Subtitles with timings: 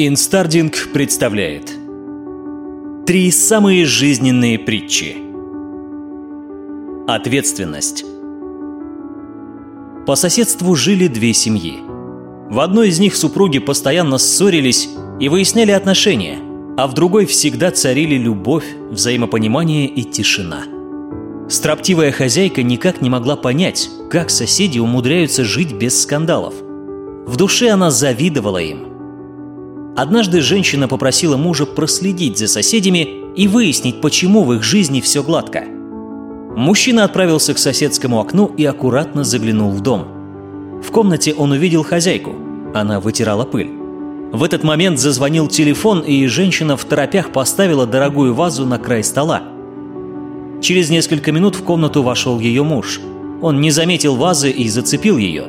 [0.00, 1.72] Инстардинг представляет
[3.04, 5.16] Три самые жизненные притчи
[7.08, 8.04] Ответственность
[10.06, 11.78] По соседству жили две семьи.
[12.48, 14.88] В одной из них супруги постоянно ссорились
[15.18, 16.38] и выясняли отношения,
[16.76, 20.62] а в другой всегда царили любовь, взаимопонимание и тишина.
[21.48, 26.54] Строптивая хозяйка никак не могла понять, как соседи умудряются жить без скандалов.
[27.26, 28.84] В душе она завидовала им–
[29.98, 35.64] Однажды женщина попросила мужа проследить за соседями и выяснить, почему в их жизни все гладко.
[36.56, 40.06] Мужчина отправился к соседскому окну и аккуратно заглянул в дом.
[40.86, 42.36] В комнате он увидел хозяйку.
[42.74, 43.72] Она вытирала пыль.
[44.32, 49.42] В этот момент зазвонил телефон, и женщина в торопях поставила дорогую вазу на край стола.
[50.60, 53.00] Через несколько минут в комнату вошел ее муж.
[53.42, 55.46] Он не заметил вазы и зацепил ее.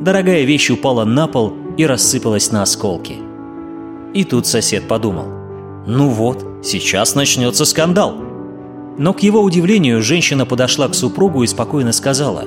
[0.00, 3.27] Дорогая вещь упала на пол и рассыпалась на осколки.
[4.14, 5.26] И тут сосед подумал.
[5.86, 8.14] Ну вот, сейчас начнется скандал.
[8.96, 12.44] Но к его удивлению женщина подошла к супругу и спокойно сказала.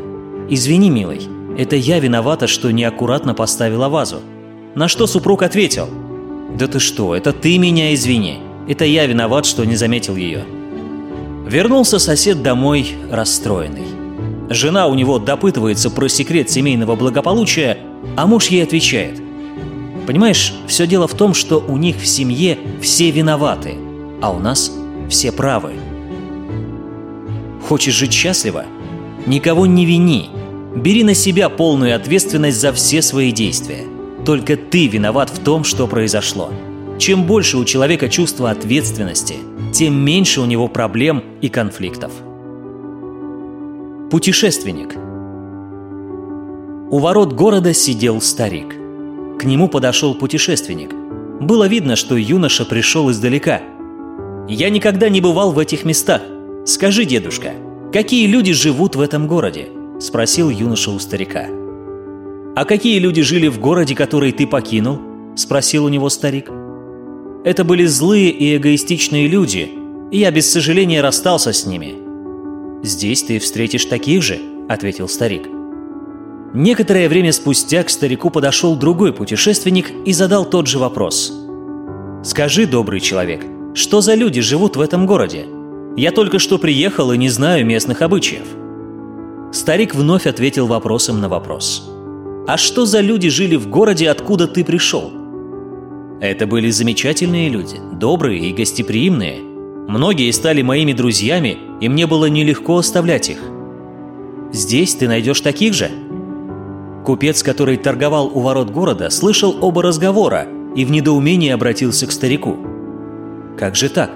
[0.50, 1.22] «Извини, милый,
[1.58, 4.18] это я виновата, что неаккуратно поставила вазу».
[4.76, 5.88] На что супруг ответил.
[6.58, 8.40] «Да ты что, это ты меня извини.
[8.68, 10.44] Это я виноват, что не заметил ее».
[11.48, 13.88] Вернулся сосед домой расстроенный.
[14.50, 17.78] Жена у него допытывается про секрет семейного благополучия,
[18.18, 19.22] а муж ей отвечает–
[20.08, 23.76] Понимаешь, все дело в том, что у них в семье все виноваты,
[24.22, 24.72] а у нас
[25.10, 25.74] все правы.
[27.68, 28.66] Хочешь жить счастливо?
[29.26, 30.30] Никого не вини.
[30.76, 33.84] Бери на себя полную ответственность за все свои действия.
[34.26, 36.52] Только ты виноват в том, что произошло.
[36.98, 39.36] Чем больше у человека чувства ответственности,
[39.74, 42.12] тем меньше у него проблем и конфликтов.
[44.10, 44.96] Путешественник.
[46.92, 48.81] У ворот города сидел старик.
[49.42, 50.94] К нему подошел путешественник.
[51.42, 53.60] Было видно, что юноша пришел издалека.
[54.48, 56.22] «Я никогда не бывал в этих местах.
[56.68, 57.54] Скажи, дедушка,
[57.92, 61.48] какие люди живут в этом городе?»– спросил юноша у старика.
[62.56, 65.00] «А какие люди жили в городе, который ты покинул?»–
[65.36, 66.52] спросил у него старик.
[67.44, 69.72] «Это были злые и эгоистичные люди,
[70.12, 71.96] и я без сожаления расстался с ними».
[72.84, 74.38] «Здесь ты встретишь таких же»,–
[74.70, 75.48] ответил старик.–
[76.54, 81.34] Некоторое время спустя к старику подошел другой путешественник и задал тот же вопрос.
[82.24, 85.46] «Скажи, добрый человек, что за люди живут в этом городе?
[85.96, 88.48] Я только что приехал и не знаю местных обычаев».
[89.54, 91.90] Старик вновь ответил вопросом на вопрос.
[92.48, 95.10] «А что за люди жили в городе, откуда ты пришел?»
[96.20, 99.40] Это были замечательные люди, добрые и гостеприимные.
[99.88, 103.40] Многие стали моими друзьями, и мне было нелегко оставлять их.
[104.52, 105.90] «Здесь ты найдешь таких же?»
[107.06, 112.58] Купец, который торговал у ворот города, слышал оба разговора и в недоумении обратился к старику.
[113.58, 114.12] «Как же так?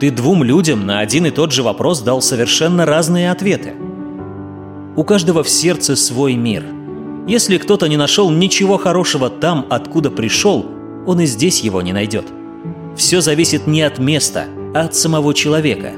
[0.00, 3.74] Ты двум людям на один и тот же вопрос дал совершенно разные ответы.
[4.96, 6.64] У каждого в сердце свой мир.
[7.28, 10.66] Если кто-то не нашел ничего хорошего там, откуда пришел,
[11.06, 12.24] он и здесь его не найдет.
[12.96, 15.92] Все зависит не от места, а от самого человека.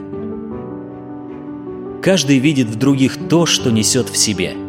[2.03, 4.57] Каждый видит в других то, что несет в себе–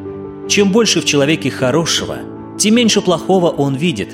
[0.48, 2.18] чем больше в человеке хорошего,
[2.60, 4.10] тем меньше плохого он видит.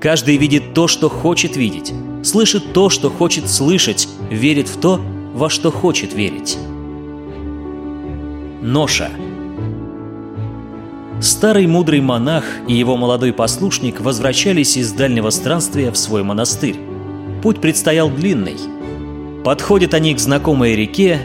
[0.00, 5.00] Каждый видит то, что хочет видеть, слышит то, что хочет слышать, верит в то,
[5.32, 6.58] во что хочет верить.
[8.60, 9.10] Ноша
[11.20, 16.76] Старый мудрый монах и его молодой послушник возвращались из дальнего странствия в свой монастырь.
[17.42, 18.56] Путь предстоял длинный.
[19.44, 21.20] Подходят они к знакомой реке,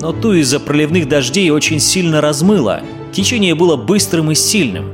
[0.00, 2.82] но ту из-за проливных дождей очень сильно размыло–
[3.16, 4.90] Течение было быстрым и сильным.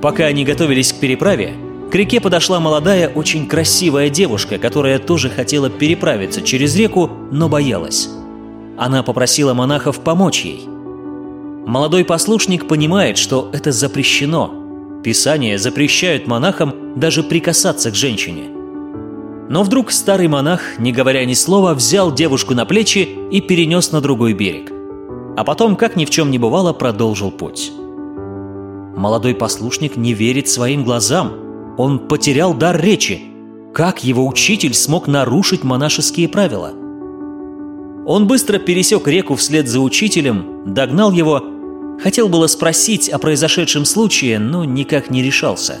[0.00, 1.52] Пока они готовились к переправе,
[1.92, 8.08] к реке подошла молодая, очень красивая девушка, которая тоже хотела переправиться через реку, но боялась.
[8.78, 10.66] Она попросила монахов помочь ей.
[11.66, 14.54] Молодой послушник понимает, что это запрещено.
[15.04, 18.44] Писания запрещают монахам даже прикасаться к женщине.
[19.50, 24.00] Но вдруг старый монах, не говоря ни слова, взял девушку на плечи и перенес на
[24.00, 24.72] другой берег
[25.36, 27.70] а потом, как ни в чем не бывало, продолжил путь.
[28.96, 31.32] Молодой послушник не верит своим глазам.
[31.76, 33.20] Он потерял дар речи.
[33.74, 36.72] Как его учитель смог нарушить монашеские правила?
[38.06, 41.42] Он быстро пересек реку вслед за учителем, догнал его,
[42.02, 45.78] хотел было спросить о произошедшем случае, но никак не решался.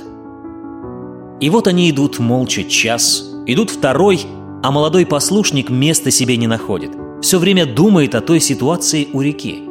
[1.40, 4.26] И вот они идут молча час, идут второй,
[4.62, 9.62] а молодой послушник места себе не находит– все время думает о той ситуации у реки.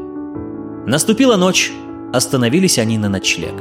[0.88, 1.72] Наступила ночь,
[2.14, 3.54] остановились они на ночлег.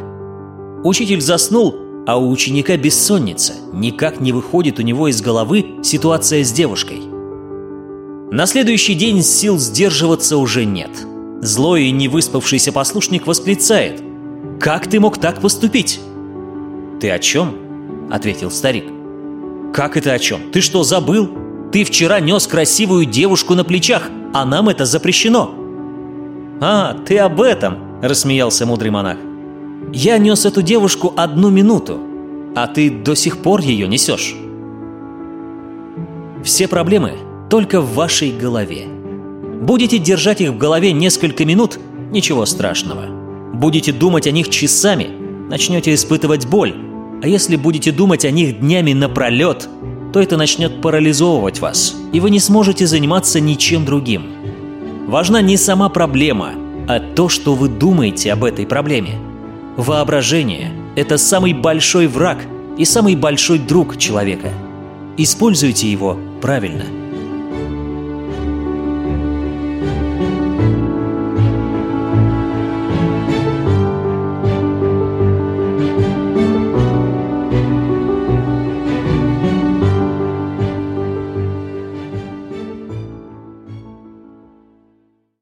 [0.85, 1.75] Учитель заснул,
[2.07, 7.01] а у ученика бессонница, никак не выходит у него из головы ситуация с девушкой.
[8.31, 10.91] На следующий день сил сдерживаться уже нет.
[11.41, 14.03] Злой и невыспавшийся послушник восклицает.
[14.61, 16.01] «Как ты мог так поступить?»
[17.01, 18.85] «Ты о чем?»– ответил старик.
[19.73, 20.51] «Как это о чем?
[20.53, 21.29] Ты что, забыл?
[21.75, 25.53] Ты вчера нес красивую девушку на плечах, а нам это запрещено!»
[26.61, 29.17] «А, ты об этом!»– рассмеялся мудрый монах.
[29.93, 31.99] «Я нес эту девушку одну минуту,
[32.55, 34.37] а ты до сих пор ее несешь».
[36.45, 37.15] Все проблемы
[37.51, 38.87] только в вашей голове.
[39.61, 41.81] Будете держать их в голове несколько минут–
[42.13, 43.07] ничего страшного.
[43.53, 45.09] Будете думать о них часами–
[45.51, 46.73] начнете испытывать боль.
[47.21, 49.69] А если будете думать о них днями напролет,
[50.15, 54.27] то это начнет парализовывать вас, и вы не сможете заниматься ничем другим.
[55.09, 56.53] Важна не сама проблема,
[56.87, 59.19] а то, что вы думаете об этой проблеме.
[59.77, 62.39] Воображение– это самый большой враг
[62.79, 64.51] и самый большой друг человека.
[65.17, 66.85] Используйте его правильно–